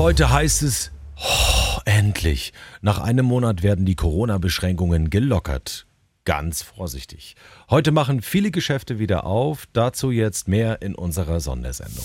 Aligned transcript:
heute 0.00 0.30
heißt 0.30 0.62
es, 0.62 0.92
oh, 1.16 1.78
endlich. 1.84 2.54
Nach 2.80 3.00
einem 3.00 3.26
Monat 3.26 3.62
werden 3.62 3.84
die 3.84 3.96
Corona-Beschränkungen 3.96 5.10
gelockert. 5.10 5.86
Ganz 6.24 6.62
vorsichtig. 6.62 7.36
Heute 7.68 7.92
machen 7.92 8.22
viele 8.22 8.50
Geschäfte 8.50 8.98
wieder 8.98 9.24
auf. 9.24 9.66
Dazu 9.74 10.10
jetzt 10.10 10.48
mehr 10.48 10.80
in 10.80 10.94
unserer 10.94 11.40
Sondersendung. 11.40 12.04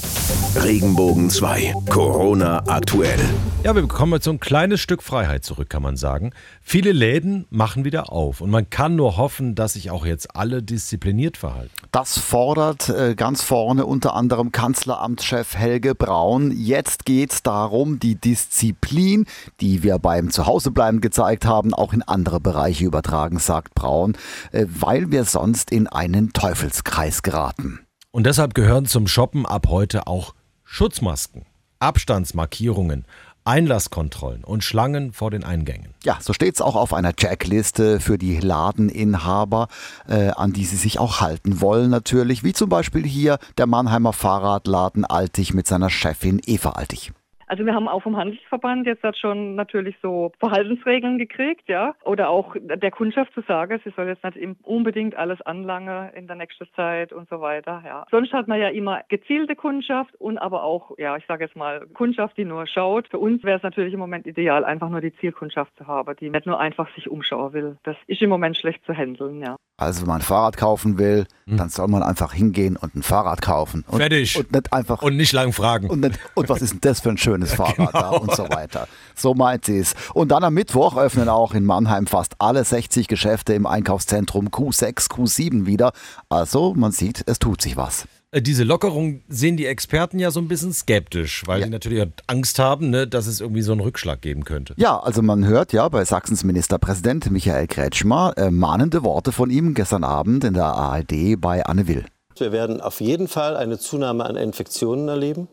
Regenbogen 0.61 1.29
2. 1.29 1.73
Corona 1.89 2.63
aktuell. 2.67 3.19
Ja, 3.63 3.75
wir 3.75 3.83
bekommen 3.83 4.13
jetzt 4.13 4.25
so 4.25 4.31
ein 4.31 4.39
kleines 4.39 4.81
Stück 4.81 5.01
Freiheit 5.01 5.45
zurück, 5.45 5.69
kann 5.69 5.81
man 5.81 5.95
sagen. 5.95 6.31
Viele 6.61 6.91
Läden 6.91 7.45
machen 7.49 7.85
wieder 7.85 8.11
auf 8.11 8.41
und 8.41 8.49
man 8.49 8.69
kann 8.69 8.97
nur 8.97 9.15
hoffen, 9.15 9.55
dass 9.55 9.73
sich 9.73 9.89
auch 9.89 10.05
jetzt 10.05 10.35
alle 10.35 10.61
diszipliniert 10.61 11.37
verhalten. 11.37 11.71
Das 11.95 12.19
fordert 12.19 12.89
äh, 12.89 13.15
ganz 13.15 13.41
vorne 13.41 13.85
unter 13.85 14.15
anderem 14.15 14.51
Kanzleramtschef 14.51 15.55
Helge 15.55 15.95
Braun. 15.95 16.51
Jetzt 16.51 17.05
geht 17.05 17.31
es 17.31 17.41
darum, 17.41 18.01
die 18.01 18.15
Disziplin, 18.15 19.25
die 19.61 19.81
wir 19.81 19.97
beim 19.97 20.29
Zuhausebleiben 20.29 20.99
gezeigt 20.99 21.45
haben, 21.45 21.73
auch 21.73 21.93
in 21.93 22.01
andere 22.01 22.41
Bereiche 22.41 22.83
übertragen, 22.83 23.39
sagt 23.39 23.75
Braun, 23.75 24.17
äh, 24.51 24.65
weil 24.67 25.09
wir 25.11 25.23
sonst 25.23 25.71
in 25.71 25.87
einen 25.87 26.33
Teufelskreis 26.33 27.23
geraten. 27.23 27.79
Und 28.11 28.25
deshalb 28.25 28.55
gehören 28.55 28.87
zum 28.87 29.07
Shoppen 29.07 29.45
ab 29.45 29.67
heute 29.69 30.05
auch 30.05 30.35
Schutzmasken, 30.65 31.45
Abstandsmarkierungen, 31.79 33.05
Einlasskontrollen 33.45 34.43
und 34.43 34.63
Schlangen 34.63 35.13
vor 35.13 35.31
den 35.31 35.43
Eingängen. 35.43 35.93
Ja, 36.03 36.17
so 36.19 36.33
steht 36.33 36.55
es 36.55 36.61
auch 36.61 36.75
auf 36.75 36.93
einer 36.93 37.15
Checkliste 37.15 37.99
für 37.99 38.17
die 38.17 38.39
Ladeninhaber, 38.39 39.67
äh, 40.07 40.29
an 40.29 40.51
die 40.51 40.65
sie 40.65 40.77
sich 40.77 40.99
auch 40.99 41.21
halten 41.21 41.61
wollen 41.61 41.89
natürlich, 41.89 42.43
wie 42.43 42.53
zum 42.53 42.69
Beispiel 42.69 43.05
hier 43.05 43.37
der 43.57 43.67
Mannheimer 43.67 44.13
Fahrradladen 44.13 45.05
Altig 45.05 45.53
mit 45.53 45.67
seiner 45.67 45.89
Chefin 45.89 46.41
Eva 46.45 46.71
Altig. 46.71 47.13
Also 47.47 47.65
wir 47.65 47.73
haben 47.73 47.87
auch 47.87 48.01
vom 48.01 48.17
Handelsverband 48.17 48.87
jetzt 48.87 49.03
halt 49.03 49.17
schon 49.17 49.55
natürlich 49.55 49.95
so 50.01 50.31
Verhaltensregeln 50.39 51.17
gekriegt, 51.17 51.67
ja. 51.67 51.93
Oder 52.03 52.29
auch 52.29 52.55
der 52.59 52.91
Kundschaft 52.91 53.33
zu 53.33 53.41
sagen, 53.41 53.79
sie 53.83 53.91
soll 53.91 54.07
jetzt 54.07 54.23
nicht 54.23 54.37
unbedingt 54.63 55.15
alles 55.15 55.41
anlangen 55.41 56.11
in 56.13 56.27
der 56.27 56.35
nächsten 56.35 56.67
Zeit 56.75 57.13
und 57.13 57.29
so 57.29 57.41
weiter, 57.41 57.83
ja. 57.85 58.05
Sonst 58.09 58.33
hat 58.33 58.47
man 58.47 58.59
ja 58.59 58.69
immer 58.69 59.01
gezielte 59.09 59.55
Kundschaft 59.55 60.15
und 60.15 60.37
aber 60.37 60.63
auch, 60.63 60.97
ja, 60.97 61.15
ich 61.17 61.25
sage 61.27 61.45
jetzt 61.45 61.55
mal, 61.55 61.85
Kundschaft, 61.93 62.37
die 62.37 62.45
nur 62.45 62.67
schaut. 62.67 63.07
Für 63.09 63.19
uns 63.19 63.43
wäre 63.43 63.57
es 63.57 63.63
natürlich 63.63 63.93
im 63.93 63.99
Moment 63.99 64.25
ideal, 64.25 64.65
einfach 64.65 64.89
nur 64.89 65.01
die 65.01 65.15
Zielkundschaft 65.15 65.75
zu 65.77 65.87
haben, 65.87 66.15
die 66.17 66.29
nicht 66.29 66.45
nur 66.45 66.59
einfach 66.59 66.93
sich 66.95 67.09
umschauen 67.09 67.53
will. 67.53 67.77
Das 67.83 67.97
ist 68.07 68.21
im 68.21 68.29
Moment 68.29 68.57
schlecht 68.57 68.83
zu 68.85 68.93
handeln, 68.93 69.41
ja. 69.41 69.57
Also 69.77 70.01
wenn 70.01 70.07
man 70.07 70.21
ein 70.21 70.21
Fahrrad 70.21 70.55
kaufen 70.55 70.97
will, 70.97 71.25
hm. 71.47 71.57
dann 71.57 71.67
soll 71.67 71.89
man 71.89 72.01
einfach 72.01 72.31
hingehen 72.31 72.77
und 72.77 72.95
ein 72.95 73.03
Fahrrad 73.03 73.41
kaufen. 73.41 73.83
Und, 73.87 73.99
Fertig. 73.99 74.37
Und 74.37 74.53
nicht 74.53 74.71
einfach. 74.71 75.01
Und 75.01 75.17
nicht 75.17 75.33
lang 75.33 75.51
fragen. 75.51 75.89
Und, 75.89 75.99
nicht, 75.99 76.17
und 76.33 76.47
was 76.47 76.61
ist 76.61 76.71
denn 76.71 76.81
das 76.81 77.01
für 77.01 77.09
ein 77.09 77.17
schönes 77.17 77.53
Fahrrad 77.55 77.75
genau. 77.75 77.91
da 77.91 78.09
und 78.11 78.33
so 78.33 78.43
weiter. 78.49 78.87
So 79.15 79.33
meint 79.33 79.65
sie 79.65 79.79
es. 79.79 79.93
Und 80.13 80.29
dann 80.29 80.45
am 80.45 80.53
Mittwoch 80.53 80.95
öffnen 80.95 81.27
auch 81.27 81.53
in 81.53 81.65
Mannheim 81.65 82.07
fast 82.07 82.35
alle 82.39 82.63
60 82.63 83.09
Geschäfte 83.09 83.53
im 83.53 83.65
Einkaufszentrum 83.65 84.47
Q6, 84.47 85.09
Q7 85.09 85.65
wieder. 85.65 85.91
Also 86.29 86.73
man 86.73 86.93
sieht, 86.93 87.23
es 87.25 87.39
tut 87.39 87.61
sich 87.61 87.75
was. 87.75 88.07
Äh, 88.35 88.41
diese 88.41 88.63
Lockerung 88.63 89.21
sehen 89.29 89.55
die 89.55 89.65
Experten 89.65 90.19
ja 90.19 90.29
so 90.29 90.41
ein 90.41 90.47
bisschen 90.47 90.73
skeptisch, 90.73 91.43
weil 91.45 91.61
ja. 91.61 91.65
die 91.65 91.71
natürlich 91.71 92.05
Angst 92.27 92.59
haben, 92.59 92.89
ne, 92.89 93.07
dass 93.07 93.27
es 93.27 93.39
irgendwie 93.39 93.61
so 93.61 93.71
einen 93.71 93.81
Rückschlag 93.81 94.21
geben 94.21 94.43
könnte. 94.43 94.73
Ja, 94.77 94.99
also 94.99 95.21
man 95.21 95.45
hört 95.45 95.71
ja 95.71 95.87
bei 95.87 96.03
Sachsens 96.03 96.43
Ministerpräsident 96.43 97.31
Michael 97.31 97.67
Kretschmer 97.67 98.33
äh, 98.35 98.51
mahnende 98.51 99.03
Worte 99.03 99.31
von 99.31 99.49
ihm 99.49 99.73
gestern 99.73 100.03
Abend 100.03 100.43
in 100.43 100.53
der 100.53 100.65
ARD 100.65 101.39
bei 101.39 101.65
Anne 101.65 101.87
Will. 101.87 102.05
Wir 102.37 102.51
werden 102.51 102.81
auf 102.81 102.99
jeden 102.99 103.29
Fall 103.29 103.55
eine 103.55 103.79
Zunahme 103.79 104.25
an 104.25 104.35
Infektionen 104.35 105.07
erleben. 105.07 105.47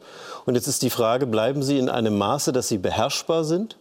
Und 0.46 0.56
jetzt 0.56 0.66
ist 0.66 0.82
die 0.82 0.90
Frage, 0.90 1.28
bleiben 1.28 1.62
sie 1.62 1.78
in 1.78 1.88
einem 1.88 2.18
Maße, 2.18 2.52
dass 2.52 2.68
sie 2.68 2.78
beherrschbar 2.78 3.44
sind? 3.44 3.78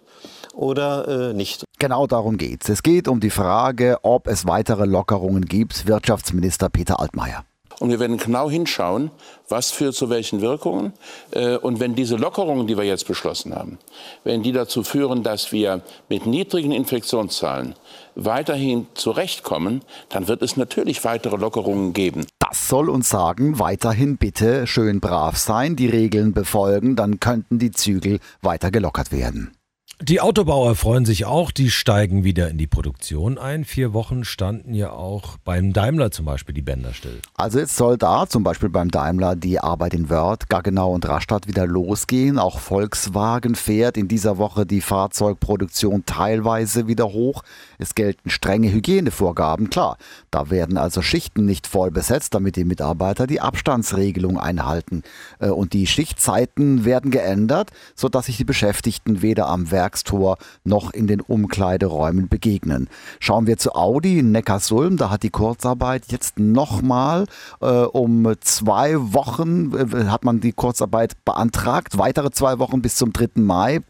oder 0.54 1.30
äh, 1.30 1.34
nicht. 1.34 1.64
Genau 1.80 2.08
darum 2.08 2.38
geht 2.38 2.64
es. 2.64 2.70
Es 2.70 2.84
geht 2.84 3.08
um 3.08 3.22
die 3.22 3.30
Frage, 3.30 4.00
ob 4.04 4.28
es 4.28 4.46
weitere 4.46 4.86
Lockerungen 4.86 5.46
gibt. 5.46 5.88
Wirtschaftsminister 5.88 6.70
Peter 6.70 7.00
Altmaier. 7.00 7.46
Und 7.82 7.90
wir 7.90 8.00
werden 8.00 8.18
genau 8.18 8.48
hinschauen, 8.48 9.10
was 9.50 9.72
führt 9.72 9.96
zu 9.96 10.12
welchen 10.12 10.40
Wirkungen. 10.42 10.94
Äh, 11.32 11.58
und 11.58 11.80
wenn 11.80 11.96
diese 11.96 12.16
Lockerungen, 12.16 12.68
die 12.68 12.78
wir 12.78 12.84
jetzt 12.84 13.08
beschlossen 13.08 13.56
haben, 13.56 13.80
wenn 14.24 14.44
die 14.44 14.52
dazu 14.52 14.84
führen, 14.84 15.24
dass 15.24 15.52
wir 15.52 15.82
mit 16.08 16.28
niedrigen 16.28 16.72
Infektionszahlen 16.74 17.74
weiterhin 18.14 18.86
zurechtkommen, 18.94 19.82
dann 20.10 20.28
wird 20.28 20.44
es 20.44 20.58
natürlich 20.58 21.04
weitere 21.06 21.38
Lockerungen 21.38 21.94
geben. 21.94 22.28
Das 22.38 22.68
soll 22.68 22.88
uns 22.88 23.10
sagen, 23.10 23.58
weiterhin 23.58 24.18
bitte 24.18 24.68
schön 24.68 25.00
brav 25.00 25.40
sein, 25.40 25.76
die 25.76 25.88
Regeln 25.88 26.34
befolgen, 26.34 26.96
dann 26.96 27.20
könnten 27.20 27.58
die 27.58 27.72
Zügel 27.72 28.20
weiter 28.44 28.70
gelockert 28.70 29.12
werden. 29.12 29.58
Die 30.04 30.20
Autobauer 30.20 30.74
freuen 30.74 31.06
sich 31.06 31.26
auch, 31.26 31.52
die 31.52 31.70
steigen 31.70 32.24
wieder 32.24 32.50
in 32.50 32.58
die 32.58 32.66
Produktion 32.66 33.38
ein. 33.38 33.66
Vier 33.66 33.94
Wochen 33.94 34.24
standen 34.24 34.74
ja 34.74 34.90
auch 34.90 35.38
beim 35.44 35.74
Daimler 35.74 36.10
zum 36.10 36.26
Beispiel 36.26 36.56
die 36.56 36.64
Bänder 36.64 36.96
still. 36.96 37.22
Also 37.36 37.60
jetzt 37.60 37.76
soll 37.76 38.00
da 38.00 38.26
zum 38.26 38.44
Beispiel 38.44 38.70
beim 38.70 38.90
Daimler 38.90 39.36
die 39.36 39.60
Arbeit 39.60 39.94
in 39.94 40.10
Wörth, 40.10 40.50
Gaggenau 40.50 40.92
und 40.92 41.08
Rastatt 41.08 41.48
wieder 41.48 41.68
losgehen. 41.68 42.40
Auch 42.40 42.58
Volkswagen 42.58 43.54
fährt 43.54 43.96
in 43.96 44.08
dieser 44.08 44.40
Woche 44.40 44.66
die 44.66 44.82
Fahrzeugproduktion 44.82 46.04
teilweise 46.08 46.88
wieder 46.88 47.14
hoch. 47.14 47.44
Es 47.78 47.94
gelten 47.94 48.32
strenge 48.32 48.72
Hygienevorgaben, 48.72 49.70
klar. 49.70 49.98
Da 50.32 50.50
werden 50.50 50.80
also 50.80 51.04
Schichten 51.04 51.46
nicht 51.46 51.68
voll 51.68 51.92
besetzt, 51.92 52.34
damit 52.34 52.56
die 52.56 52.66
Mitarbeiter 52.66 53.28
die 53.28 53.40
Abstandsregelung 53.40 54.40
einhalten. 54.40 55.04
Äh, 55.38 55.50
und 55.50 55.74
die 55.74 55.86
Schichtzeiten 55.86 56.86
werden 56.86 57.12
geändert, 57.12 57.70
sodass 57.94 58.26
sich 58.26 58.38
die 58.38 58.46
Beschäftigten 58.46 59.22
weder 59.22 59.48
am 59.48 59.70
Werk 59.70 59.91
Werkstor 59.92 60.38
noch 60.64 60.94
in 60.94 61.08
den 61.08 61.20
Umkleideräumen 61.20 62.30
begegnen. 62.30 62.88
Schauen 63.20 63.46
wir 63.46 63.58
zu 63.58 63.76
Audi 63.76 64.20
in 64.20 64.32
Neckarsulm, 64.32 64.96
da 64.96 65.10
hat 65.10 65.24
die 65.24 65.30
Kurzarbeit 65.30 66.06
jetzt 66.12 66.40
nochmal 66.40 67.26
äh, 67.60 67.66
um 67.66 68.34
zwei 68.40 68.96
Wochen, 69.14 69.74
äh, 69.76 70.06
hat 70.06 70.24
man 70.24 70.40
die 70.40 70.54
Kurzarbeit 70.54 71.14
beantragt, 71.26 71.98
weitere 71.98 72.32
zwei 72.32 72.58
Wochen 72.60 72.82
bis 72.82 72.96
zum 72.96 73.12
3. 73.12 73.42
Mai. 73.42 73.82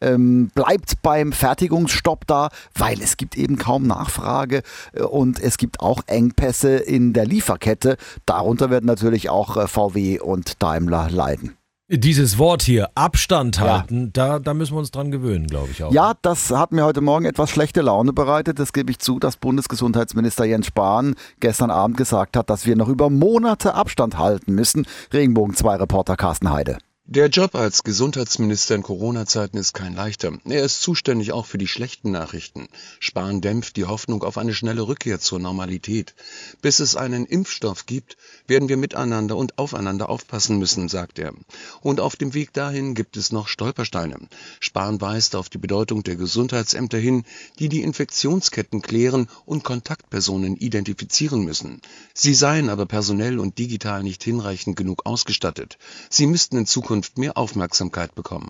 Ähm, 0.00 0.50
bleibt 0.54 1.02
beim 1.02 1.32
Fertigungsstopp 1.32 2.24
da, 2.28 2.50
weil 2.76 3.02
es 3.02 3.16
gibt 3.16 3.36
eben 3.36 3.58
kaum 3.58 3.84
Nachfrage 3.84 4.62
äh, 4.92 5.02
und 5.02 5.40
es 5.40 5.58
gibt 5.58 5.80
auch 5.80 6.02
Engpässe 6.06 6.76
in 6.76 7.12
der 7.12 7.26
Lieferkette. 7.26 7.96
Darunter 8.26 8.70
werden 8.70 8.86
natürlich 8.86 9.28
auch 9.28 9.56
äh, 9.56 9.66
VW 9.66 10.20
und 10.20 10.62
Daimler 10.62 11.10
leiden. 11.10 11.58
Dieses 11.90 12.36
Wort 12.36 12.60
hier, 12.60 12.90
Abstand 12.96 13.60
halten, 13.60 14.04
ja. 14.04 14.10
da, 14.12 14.38
da 14.38 14.52
müssen 14.52 14.74
wir 14.74 14.78
uns 14.78 14.90
dran 14.90 15.10
gewöhnen, 15.10 15.46
glaube 15.46 15.70
ich 15.70 15.82
auch. 15.82 15.90
Ja, 15.90 16.12
das 16.20 16.50
hat 16.50 16.70
mir 16.70 16.84
heute 16.84 17.00
Morgen 17.00 17.24
etwas 17.24 17.48
schlechte 17.48 17.80
Laune 17.80 18.12
bereitet. 18.12 18.58
Das 18.58 18.74
gebe 18.74 18.90
ich 18.90 18.98
zu, 18.98 19.18
dass 19.18 19.38
Bundesgesundheitsminister 19.38 20.44
Jens 20.44 20.66
Spahn 20.66 21.14
gestern 21.40 21.70
Abend 21.70 21.96
gesagt 21.96 22.36
hat, 22.36 22.50
dass 22.50 22.66
wir 22.66 22.76
noch 22.76 22.88
über 22.88 23.08
Monate 23.08 23.72
Abstand 23.72 24.18
halten 24.18 24.54
müssen. 24.54 24.86
Regenbogen 25.14 25.54
2 25.54 25.76
Reporter 25.76 26.16
Carsten 26.16 26.52
Heide. 26.52 26.76
Der 27.10 27.28
Job 27.28 27.54
als 27.54 27.84
Gesundheitsminister 27.84 28.74
in 28.74 28.82
Corona-Zeiten 28.82 29.56
ist 29.56 29.72
kein 29.72 29.94
leichter. 29.94 30.36
Er 30.44 30.62
ist 30.62 30.82
zuständig 30.82 31.32
auch 31.32 31.46
für 31.46 31.56
die 31.56 31.66
schlechten 31.66 32.10
Nachrichten. 32.10 32.68
Spahn 33.00 33.40
dämpft 33.40 33.76
die 33.76 33.86
Hoffnung 33.86 34.22
auf 34.22 34.36
eine 34.36 34.52
schnelle 34.52 34.86
Rückkehr 34.86 35.18
zur 35.18 35.38
Normalität. 35.38 36.14
Bis 36.60 36.80
es 36.80 36.96
einen 36.96 37.24
Impfstoff 37.24 37.86
gibt, 37.86 38.18
werden 38.46 38.68
wir 38.68 38.76
miteinander 38.76 39.38
und 39.38 39.56
aufeinander 39.56 40.10
aufpassen 40.10 40.58
müssen, 40.58 40.90
sagt 40.90 41.18
er. 41.18 41.32
Und 41.80 41.98
auf 41.98 42.14
dem 42.14 42.34
Weg 42.34 42.52
dahin 42.52 42.92
gibt 42.94 43.16
es 43.16 43.32
noch 43.32 43.48
Stolpersteine. 43.48 44.18
Spahn 44.60 45.00
weist 45.00 45.34
auf 45.34 45.48
die 45.48 45.56
Bedeutung 45.56 46.02
der 46.02 46.16
Gesundheitsämter 46.16 46.98
hin, 46.98 47.24
die 47.58 47.70
die 47.70 47.84
Infektionsketten 47.84 48.82
klären 48.82 49.28
und 49.46 49.64
Kontaktpersonen 49.64 50.56
identifizieren 50.56 51.40
müssen. 51.42 51.80
Sie 52.12 52.34
seien 52.34 52.68
aber 52.68 52.84
personell 52.84 53.38
und 53.38 53.56
digital 53.56 54.02
nicht 54.02 54.22
hinreichend 54.22 54.76
genug 54.76 55.06
ausgestattet. 55.06 55.78
Sie 56.10 56.26
müssten 56.26 56.58
in 56.58 56.66
Zukunft 56.66 56.97
Zukunft 56.98 57.18
mehr 57.18 57.36
Aufmerksamkeit 57.36 58.14
bekommen. 58.14 58.48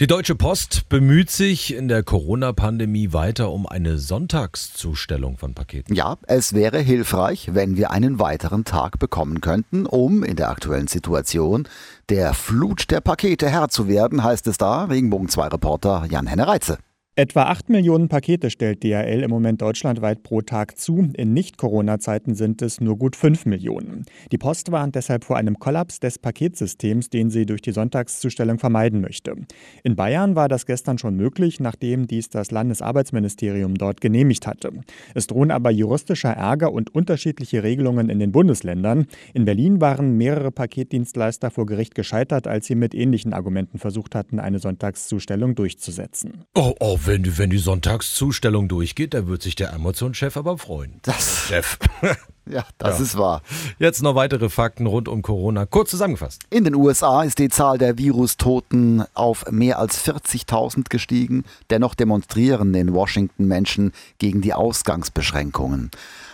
Die 0.00 0.08
Deutsche 0.08 0.34
Post 0.34 0.88
bemüht 0.88 1.30
sich 1.30 1.72
in 1.72 1.86
der 1.86 2.02
Corona-Pandemie 2.02 3.12
weiter 3.12 3.52
um 3.52 3.64
eine 3.66 3.98
Sonntagszustellung 3.98 5.38
von 5.38 5.54
Paketen. 5.54 5.94
Ja, 5.94 6.16
es 6.26 6.52
wäre 6.52 6.80
hilfreich, 6.80 7.50
wenn 7.52 7.76
wir 7.76 7.92
einen 7.92 8.18
weiteren 8.18 8.64
Tag 8.64 8.98
bekommen 8.98 9.40
könnten, 9.40 9.86
um 9.86 10.24
in 10.24 10.34
der 10.34 10.50
aktuellen 10.50 10.88
Situation 10.88 11.68
der 12.08 12.34
Flut 12.34 12.90
der 12.90 13.00
Pakete 13.00 13.48
Herr 13.48 13.68
zu 13.68 13.86
werden, 13.86 14.24
heißt 14.24 14.48
es 14.48 14.58
da. 14.58 14.84
Regenbogen 14.84 15.28
2 15.28 15.46
Reporter 15.48 16.06
Jan-Henne 16.10 16.46
Reitze. 16.48 16.78
Etwa 17.16 17.44
8 17.44 17.68
Millionen 17.68 18.08
Pakete 18.08 18.50
stellt 18.50 18.82
DHL 18.82 19.22
im 19.22 19.30
Moment 19.30 19.62
deutschlandweit 19.62 20.24
pro 20.24 20.40
Tag 20.40 20.76
zu. 20.76 21.10
In 21.14 21.32
Nicht-Corona-Zeiten 21.32 22.34
sind 22.34 22.60
es 22.60 22.80
nur 22.80 22.98
gut 22.98 23.14
5 23.14 23.46
Millionen. 23.46 24.04
Die 24.32 24.36
Post 24.36 24.72
warnt 24.72 24.96
deshalb 24.96 25.22
vor 25.22 25.36
einem 25.36 25.60
Kollaps 25.60 26.00
des 26.00 26.18
Paketsystems, 26.18 27.10
den 27.10 27.30
sie 27.30 27.46
durch 27.46 27.62
die 27.62 27.70
Sonntagszustellung 27.70 28.58
vermeiden 28.58 29.00
möchte. 29.00 29.36
In 29.84 29.94
Bayern 29.94 30.34
war 30.34 30.48
das 30.48 30.66
gestern 30.66 30.98
schon 30.98 31.14
möglich, 31.14 31.60
nachdem 31.60 32.08
dies 32.08 32.30
das 32.30 32.50
Landesarbeitsministerium 32.50 33.76
dort 33.76 34.00
genehmigt 34.00 34.48
hatte. 34.48 34.72
Es 35.14 35.28
drohen 35.28 35.52
aber 35.52 35.70
juristischer 35.70 36.32
Ärger 36.32 36.72
und 36.72 36.96
unterschiedliche 36.96 37.62
Regelungen 37.62 38.10
in 38.10 38.18
den 38.18 38.32
Bundesländern. 38.32 39.06
In 39.34 39.44
Berlin 39.44 39.80
waren 39.80 40.16
mehrere 40.16 40.50
Paketdienstleister 40.50 41.52
vor 41.52 41.66
Gericht 41.66 41.94
gescheitert, 41.94 42.48
als 42.48 42.66
sie 42.66 42.74
mit 42.74 42.92
ähnlichen 42.92 43.34
Argumenten 43.34 43.78
versucht 43.78 44.16
hatten, 44.16 44.40
eine 44.40 44.58
Sonntagszustellung 44.58 45.54
durchzusetzen. 45.54 46.42
Oh, 46.56 46.74
oh, 46.80 46.98
wenn, 47.06 47.38
wenn 47.38 47.50
die 47.50 47.58
Sonntagszustellung 47.58 48.68
durchgeht, 48.68 49.14
da 49.14 49.26
wird 49.26 49.42
sich 49.42 49.54
der 49.54 49.72
Amazon-Chef 49.72 50.36
aber 50.36 50.58
freuen. 50.58 51.00
Das, 51.02 51.46
Chef. 51.48 51.78
ja, 52.46 52.64
das 52.78 52.98
Ja. 52.98 53.04
ist 53.04 53.18
wahr. 53.18 53.42
Jetzt 53.78 54.02
noch 54.02 54.14
weitere 54.14 54.48
Fakten 54.48 54.86
rund 54.86 55.08
um 55.08 55.22
Corona. 55.22 55.66
Kurz 55.66 55.90
zusammengefasst. 55.90 56.42
In 56.50 56.64
den 56.64 56.74
USA 56.74 57.22
ist 57.22 57.38
die 57.38 57.48
Zahl 57.48 57.78
der 57.78 57.98
Virustoten 57.98 59.04
auf 59.14 59.44
mehr 59.50 59.78
als 59.78 60.04
40.000 60.06 60.90
gestiegen. 60.90 61.44
Dennoch 61.70 61.94
demonstrieren 61.94 62.74
in 62.74 62.92
Washington 62.94 63.46
Menschen 63.46 63.92
gegen 64.18 64.40
die 64.40 64.54
Ausgangsbeschränkungen. 64.54 65.90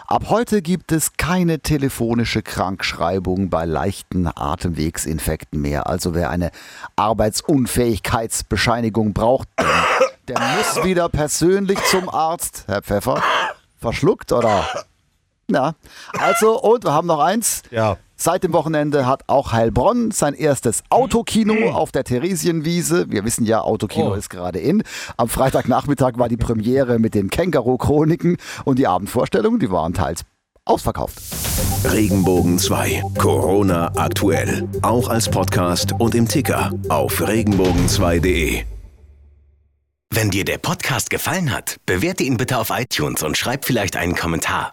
Ab 0.06 0.24
heute 0.28 0.60
gibt 0.60 0.90
es 0.90 1.12
keine 1.16 1.60
telefonische 1.60 2.42
Krankschreibung 2.42 3.48
bei 3.48 3.64
leichten 3.64 4.26
Atemwegsinfekten 4.26 5.60
mehr. 5.60 5.86
Also 5.86 6.14
wer 6.14 6.30
eine 6.30 6.50
Arbeitsunfähigkeitsbescheinigung 6.96 9.12
braucht, 9.12 9.48
der, 9.58 9.66
der 10.26 10.40
muss 10.56 10.82
wieder 10.84 11.08
persönlich 11.08 11.78
zum 11.84 12.08
Arzt. 12.08 12.64
Herr 12.66 12.82
Pfeffer, 12.82 13.22
verschluckt 13.78 14.32
oder? 14.32 14.66
Ja, 15.50 15.74
also 16.18 16.60
und 16.60 16.84
wir 16.84 16.92
haben 16.92 17.06
noch 17.06 17.20
eins. 17.20 17.62
Ja. 17.70 17.96
Seit 18.16 18.44
dem 18.44 18.52
Wochenende 18.52 19.06
hat 19.06 19.22
auch 19.28 19.52
Heilbronn 19.52 20.10
sein 20.10 20.34
erstes 20.34 20.82
Autokino 20.90 21.70
auf 21.70 21.90
der 21.90 22.04
Theresienwiese. 22.04 23.10
Wir 23.10 23.24
wissen 23.24 23.46
ja, 23.46 23.62
Autokino 23.62 24.10
Oh. 24.10 24.14
ist 24.14 24.28
gerade 24.28 24.58
in. 24.58 24.82
Am 25.16 25.28
Freitagnachmittag 25.30 26.12
war 26.16 26.28
die 26.28 26.36
Premiere 26.36 26.98
mit 26.98 27.14
den 27.14 27.30
Känguru-Chroniken 27.30 28.36
und 28.64 28.78
die 28.78 28.86
Abendvorstellungen, 28.86 29.58
die 29.58 29.70
waren 29.70 29.94
teils 29.94 30.22
ausverkauft. 30.66 31.16
Regenbogen 31.90 32.58
2. 32.58 33.02
Corona 33.16 33.90
aktuell. 33.96 34.68
Auch 34.82 35.08
als 35.08 35.30
Podcast 35.30 35.92
und 35.98 36.14
im 36.14 36.28
Ticker 36.28 36.72
auf 36.90 37.22
regenbogen2.de. 37.22 38.64
Wenn 40.12 40.30
dir 40.30 40.44
der 40.44 40.58
Podcast 40.58 41.08
gefallen 41.08 41.52
hat, 41.54 41.76
bewerte 41.86 42.22
ihn 42.24 42.36
bitte 42.36 42.58
auf 42.58 42.68
iTunes 42.70 43.22
und 43.22 43.38
schreib 43.38 43.64
vielleicht 43.64 43.96
einen 43.96 44.14
Kommentar. 44.14 44.72